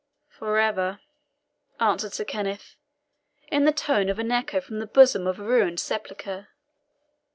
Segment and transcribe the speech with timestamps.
[0.29, 0.99] "For ever,"
[1.79, 2.75] answered Sir Kenneth,
[3.49, 6.47] in the tone of an echo from the bosom of a ruined sepulchre.